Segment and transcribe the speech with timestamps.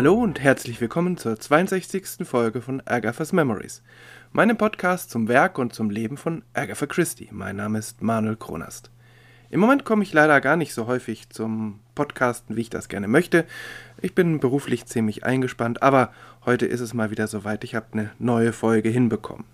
[0.00, 2.26] Hallo und herzlich willkommen zur 62.
[2.26, 3.82] Folge von Agatha's Memories,
[4.32, 7.28] meinem Podcast zum Werk und zum Leben von Agatha Christie.
[7.30, 8.90] Mein Name ist Manuel Kronast.
[9.50, 13.08] Im Moment komme ich leider gar nicht so häufig zum Podcasten, wie ich das gerne
[13.08, 13.44] möchte.
[14.00, 16.14] Ich bin beruflich ziemlich eingespannt, aber
[16.46, 17.62] heute ist es mal wieder soweit.
[17.62, 19.44] Ich habe eine neue Folge hinbekommen.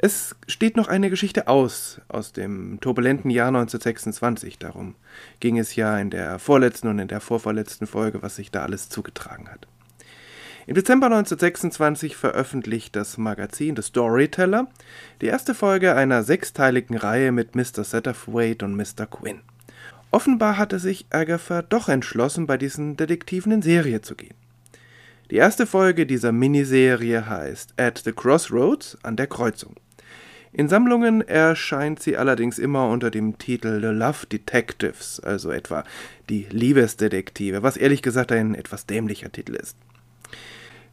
[0.00, 4.56] Es steht noch eine Geschichte aus, aus dem turbulenten Jahr 1926.
[4.56, 4.94] Darum
[5.40, 8.88] ging es ja in der vorletzten und in der vorvorletzten Folge, was sich da alles
[8.88, 9.66] zugetragen hat.
[10.68, 14.68] Im Dezember 1926 veröffentlicht das Magazin The Storyteller
[15.20, 17.82] die erste Folge einer sechsteiligen Reihe mit Mr.
[17.82, 19.06] Satterthwaite und Mr.
[19.10, 19.40] Quinn.
[20.12, 24.36] Offenbar hatte sich Agatha doch entschlossen, bei diesen Detektiven in Serie zu gehen.
[25.32, 29.74] Die erste Folge dieser Miniserie heißt At the Crossroads an der Kreuzung.
[30.58, 35.84] In Sammlungen erscheint sie allerdings immer unter dem Titel The Love Detectives, also etwa
[36.28, 39.76] die Liebesdetektive, was ehrlich gesagt ein etwas dämlicher Titel ist.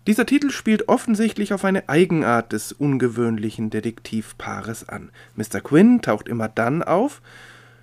[0.06, 5.10] Dieser Titel spielt offensichtlich auf eine Eigenart des ungewöhnlichen Detektivpaares an.
[5.36, 5.62] Mr.
[5.62, 7.24] Quinn taucht immer dann auf,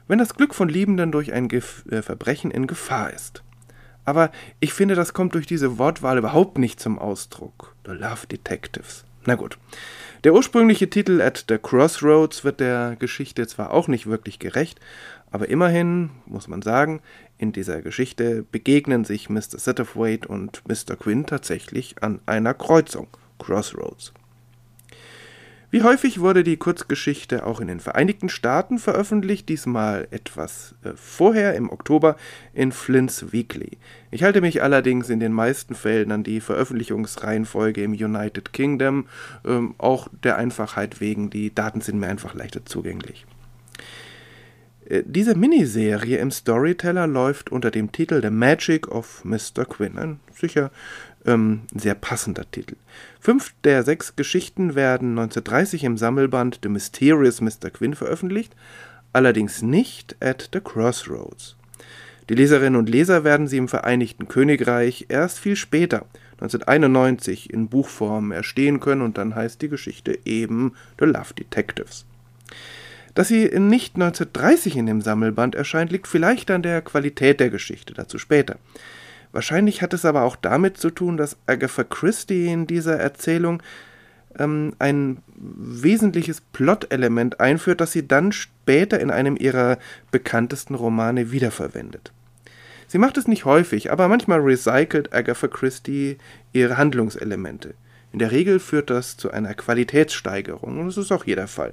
[0.06, 3.42] wenn das Glück von Liebenden durch ein Gef äh, Verbrechen in Gefahr ist.
[4.04, 4.30] Aber
[4.60, 7.74] ich finde, das kommt durch diese Wortwahl überhaupt nicht zum Ausdruck.
[7.84, 9.04] The Love Detectives.
[9.24, 9.58] Na gut.
[10.24, 14.80] Der ursprüngliche Titel At the Crossroads wird der Geschichte zwar auch nicht wirklich gerecht,
[15.30, 17.00] aber immerhin, muss man sagen,
[17.38, 19.58] in dieser Geschichte begegnen sich Mr.
[19.58, 20.96] Satterthwaite und Mr.
[20.96, 24.12] Quinn tatsächlich an einer Kreuzung, Crossroads.
[25.72, 31.54] Wie häufig wurde die Kurzgeschichte auch in den Vereinigten Staaten veröffentlicht, diesmal etwas äh, vorher
[31.54, 32.16] im Oktober
[32.52, 33.78] in Flint's Weekly.
[34.10, 39.06] Ich halte mich allerdings in den meisten Fällen an die Veröffentlichungsreihenfolge im United Kingdom,
[39.46, 43.24] ähm, auch der Einfachheit wegen, die Daten sind mir einfach leichter zugänglich.
[44.92, 49.64] Äh, diese Miniserie im Storyteller läuft unter dem Titel The Magic of Mr.
[49.64, 49.98] Quinn.
[49.98, 50.70] Ein sicher
[51.24, 52.76] ähm, sehr passender Titel.
[53.18, 57.70] Fünf der sechs Geschichten werden 1930 im Sammelband The Mysterious Mr.
[57.72, 58.54] Quinn veröffentlicht,
[59.12, 61.56] allerdings nicht at the Crossroads.
[62.28, 68.30] Die Leserinnen und Leser werden sie im Vereinigten Königreich erst viel später, 1991, in Buchform
[68.30, 72.04] erstehen können und dann heißt die Geschichte eben The Love Detectives.
[73.14, 77.92] Dass sie nicht 1930 in dem Sammelband erscheint, liegt vielleicht an der Qualität der Geschichte,
[77.94, 78.56] dazu später.
[79.32, 83.62] Wahrscheinlich hat es aber auch damit zu tun, dass Agatha Christie in dieser Erzählung
[84.38, 89.78] ähm, ein wesentliches Plot-Element einführt, das sie dann später in einem ihrer
[90.10, 92.12] bekanntesten Romane wiederverwendet.
[92.88, 96.18] Sie macht es nicht häufig, aber manchmal recycelt Agatha Christie
[96.52, 97.74] ihre Handlungselemente.
[98.12, 101.72] In der Regel führt das zu einer Qualitätssteigerung und das ist auch hier der Fall.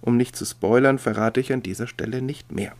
[0.00, 2.72] Um nicht zu spoilern, verrate ich an dieser Stelle nicht mehr.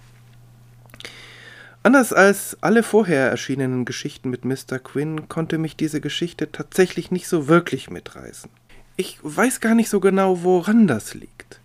[1.83, 4.79] Anders als alle vorher erschienenen Geschichten mit Mr.
[4.83, 8.51] Quinn konnte mich diese Geschichte tatsächlich nicht so wirklich mitreißen.
[8.97, 11.61] Ich weiß gar nicht so genau, woran das liegt.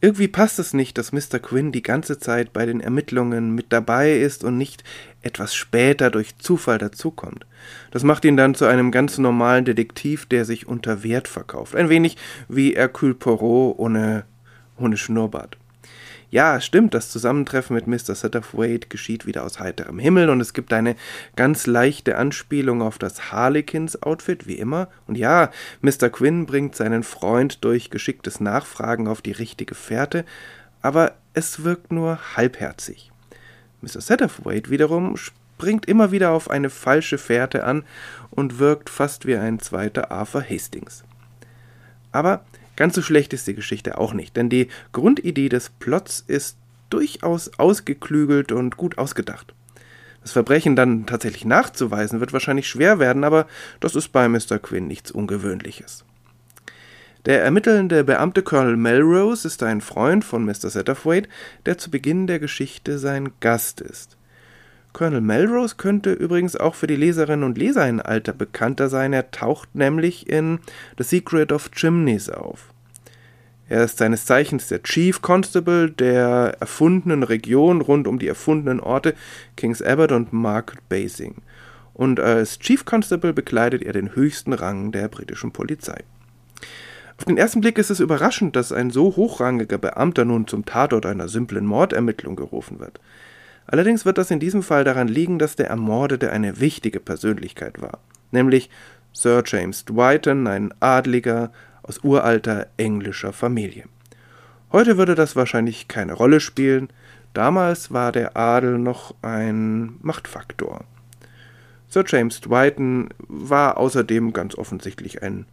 [0.00, 1.40] Irgendwie passt es nicht, dass Mr.
[1.40, 4.84] Quinn die ganze Zeit bei den Ermittlungen mit dabei ist und nicht
[5.22, 7.46] etwas später durch Zufall dazukommt.
[7.90, 11.74] Das macht ihn dann zu einem ganz normalen Detektiv, der sich unter Wert verkauft.
[11.74, 12.16] Ein wenig
[12.48, 14.24] wie Hercule Poirot ohne
[14.78, 15.56] ohne Schnurrbart.
[16.30, 18.14] Ja, stimmt, das Zusammentreffen mit Mr.
[18.14, 20.94] Satterthwaite geschieht wieder aus heiterem Himmel und es gibt eine
[21.36, 24.88] ganz leichte Anspielung auf das Harlequins-Outfit, wie immer.
[25.06, 25.50] Und ja,
[25.80, 26.10] Mr.
[26.10, 30.26] Quinn bringt seinen Freund durch geschicktes Nachfragen auf die richtige Fährte,
[30.82, 33.10] aber es wirkt nur halbherzig.
[33.80, 34.02] Mr.
[34.02, 37.84] Satterthwaite wiederum springt immer wieder auf eine falsche Fährte an
[38.30, 41.04] und wirkt fast wie ein zweiter Arthur Hastings.
[42.12, 42.44] Aber
[42.78, 46.56] Ganz so schlecht ist die Geschichte auch nicht, denn die Grundidee des Plots ist
[46.90, 49.52] durchaus ausgeklügelt und gut ausgedacht.
[50.22, 53.48] Das Verbrechen dann tatsächlich nachzuweisen wird wahrscheinlich schwer werden, aber
[53.80, 54.60] das ist bei Mr.
[54.60, 56.04] Quinn nichts Ungewöhnliches.
[57.26, 60.70] Der ermittelnde Beamte Colonel Melrose ist ein Freund von Mr.
[60.70, 61.28] Satterthwaite,
[61.66, 64.17] der zu Beginn der Geschichte sein Gast ist.
[64.92, 69.12] Colonel Melrose könnte übrigens auch für die Leserinnen und Leser ein Alter bekannter sein.
[69.12, 70.58] Er taucht nämlich in
[70.96, 72.72] The Secret of Chimneys auf.
[73.68, 79.14] Er ist seines Zeichens der Chief Constable der erfundenen Region rund um die erfundenen Orte
[79.56, 81.36] Kings Abbott und Market Basing.
[81.92, 86.02] Und als Chief Constable bekleidet er den höchsten Rang der britischen Polizei.
[87.18, 91.04] Auf den ersten Blick ist es überraschend, dass ein so hochrangiger Beamter nun zum Tatort
[91.04, 93.00] einer simplen Mordermittlung gerufen wird.
[93.70, 97.98] Allerdings wird das in diesem Fall daran liegen, dass der Ermordete eine wichtige Persönlichkeit war,
[98.30, 98.70] nämlich
[99.12, 103.84] Sir James Dwighton, ein Adliger aus uralter englischer Familie.
[104.72, 106.88] Heute würde das wahrscheinlich keine Rolle spielen,
[107.34, 110.84] damals war der Adel noch ein Machtfaktor.
[111.90, 115.44] Sir James Dwighton war außerdem ganz offensichtlich ein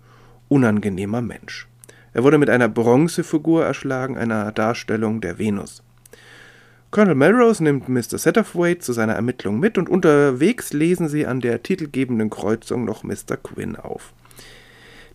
[0.48, 1.68] unangenehmer Mensch.
[2.14, 5.84] Er wurde mit einer Bronzefigur erschlagen, einer Darstellung der Venus.
[6.96, 8.18] Colonel Melrose nimmt Mr.
[8.18, 13.36] Satterthwaite zu seiner Ermittlung mit und unterwegs lesen sie an der titelgebenden Kreuzung noch Mr.
[13.36, 14.14] Quinn auf.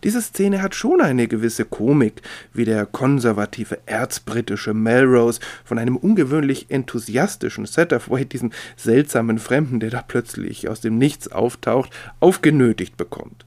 [0.03, 2.21] Diese Szene hat schon eine gewisse Komik,
[2.53, 10.03] wie der konservative erzbritische Melrose von einem ungewöhnlich enthusiastischen Satterthwaite, diesem seltsamen Fremden, der da
[10.07, 11.89] plötzlich aus dem Nichts auftaucht,
[12.19, 13.43] aufgenötigt bekommt.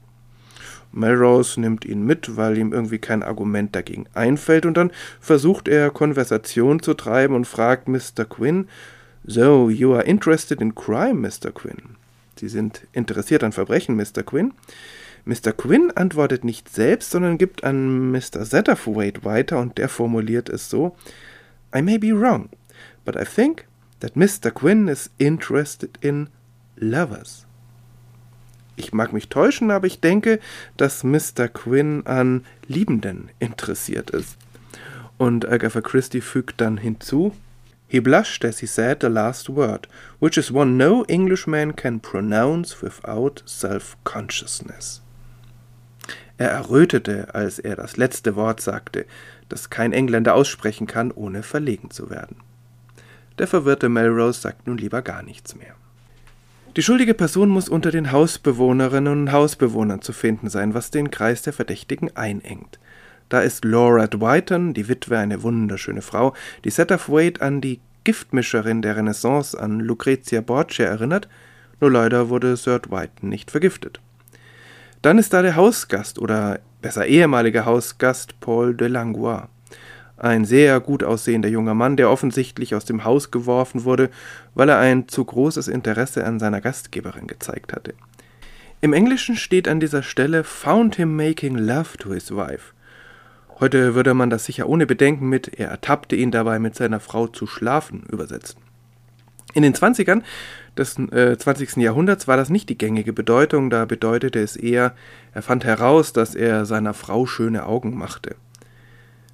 [0.95, 5.91] Melrose nimmt ihn mit, weil ihm irgendwie kein Argument dagegen einfällt, und dann versucht er
[5.91, 8.25] Konversation zu treiben und fragt Mr.
[8.27, 8.67] Quinn,
[9.25, 11.51] So, you are interested in crime, Mr.
[11.51, 11.97] Quinn.
[12.37, 14.23] Sie sind interessiert an Verbrechen, Mr.
[14.23, 14.53] Quinn.
[15.25, 15.53] Mr.
[15.53, 18.45] Quinn antwortet nicht selbst, sondern gibt an Mr.
[18.45, 20.95] Satterthwaite weiter und der formuliert es so:
[21.75, 22.49] I may be wrong,
[23.03, 23.65] but I think
[24.01, 24.51] that Mr.
[24.51, 26.29] Quinn is interested in
[26.75, 27.47] lovers.
[28.75, 30.39] Ich mag mich täuschen, aber ich denke,
[30.77, 31.47] dass Mr.
[31.47, 34.37] Quinn an Liebenden interessiert ist.
[35.17, 37.33] Und Agatha Christie fügt dann hinzu:
[37.87, 39.87] He blushed as he said the last word,
[40.19, 45.01] which is one no Englishman can pronounce without self-consciousness.
[46.37, 49.05] Er errötete, als er das letzte Wort sagte,
[49.47, 52.37] das kein Engländer aussprechen kann, ohne verlegen zu werden.
[53.37, 55.75] Der verwirrte Melrose sagt nun lieber gar nichts mehr.
[56.75, 61.41] Die schuldige Person muss unter den Hausbewohnerinnen und Hausbewohnern zu finden sein, was den Kreis
[61.41, 62.79] der Verdächtigen einengt.
[63.29, 66.33] Da ist Laura Dwighton, die Witwe, eine wunderschöne Frau,
[66.65, 71.29] die Satterthwaite an die Giftmischerin der Renaissance, an Lucrezia Borgia erinnert,
[71.79, 74.01] nur leider wurde Sir Dwighton nicht vergiftet.
[75.01, 79.47] Dann ist da der Hausgast oder besser ehemaliger Hausgast Paul de Langlois.
[80.17, 84.09] Ein sehr gut aussehender junger Mann, der offensichtlich aus dem Haus geworfen wurde,
[84.53, 87.93] weil er ein zu großes Interesse an seiner Gastgeberin gezeigt hatte.
[88.81, 92.73] Im Englischen steht an dieser Stelle Found him making love to his wife.
[93.59, 97.27] Heute würde man das sicher ohne Bedenken mit er ertappte ihn dabei mit seiner Frau
[97.27, 98.59] zu schlafen übersetzen.
[99.53, 100.21] In den 20ern
[100.77, 101.77] des äh, 20.
[101.77, 104.93] Jahrhunderts war das nicht die gängige Bedeutung, da bedeutete es eher,
[105.33, 108.35] er fand heraus, dass er seiner Frau schöne Augen machte.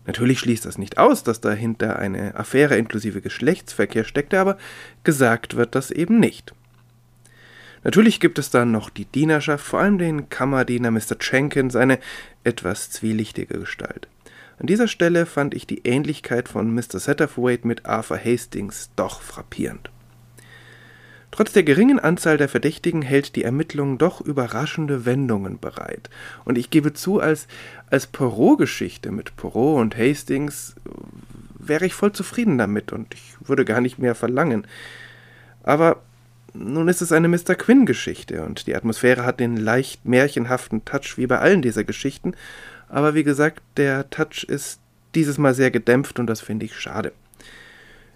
[0.05, 4.57] Natürlich schließt das nicht aus, dass dahinter eine Affäre inklusive Geschlechtsverkehr steckte, aber
[5.03, 6.53] gesagt wird das eben nicht.
[7.83, 11.17] Natürlich gibt es dann noch die Dienerschaft, vor allem den Kammerdiener Mr.
[11.19, 11.99] Jenkins, eine
[12.43, 14.07] etwas zwielichtige Gestalt.
[14.59, 16.99] An dieser Stelle fand ich die Ähnlichkeit von Mr.
[16.99, 19.89] Satterthwaite mit Arthur Hastings doch frappierend.
[21.31, 26.09] Trotz der geringen Anzahl der Verdächtigen hält die Ermittlung doch überraschende Wendungen bereit.
[26.43, 27.47] Und ich gebe zu, als,
[27.89, 30.75] als Poirot-Geschichte mit Poirot und Hastings
[31.57, 34.67] wäre ich voll zufrieden damit und ich würde gar nicht mehr verlangen.
[35.63, 36.01] Aber
[36.53, 37.55] nun ist es eine Mr.
[37.55, 42.33] Quinn-Geschichte und die Atmosphäre hat den leicht märchenhaften Touch wie bei allen dieser Geschichten.
[42.89, 44.81] Aber wie gesagt, der Touch ist
[45.15, 47.13] dieses Mal sehr gedämpft und das finde ich schade.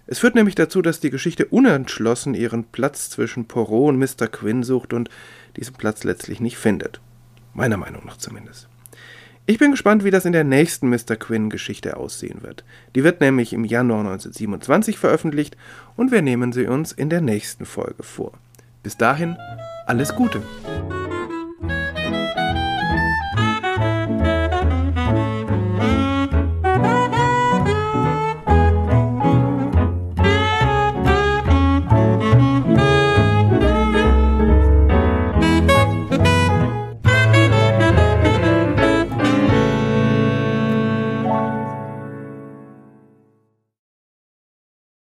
[0.06, 4.28] Es führt nämlich dazu, dass die Geschichte unentschlossen ihren Platz zwischen Poirot und Mr.
[4.28, 5.10] Quinn sucht und
[5.56, 7.00] diesen Platz letztlich nicht findet.
[7.54, 8.68] Meiner Meinung nach zumindest.
[9.48, 11.16] Ich bin gespannt, wie das in der nächsten Mr.
[11.16, 12.64] Quinn-Geschichte aussehen wird.
[12.94, 15.56] Die wird nämlich im Januar 1927 veröffentlicht
[15.96, 18.32] und wir nehmen sie uns in der nächsten Folge vor.
[18.82, 19.36] Bis dahin,
[19.86, 20.42] alles Gute!